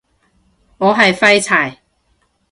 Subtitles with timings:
[0.79, 1.77] 我係廢柴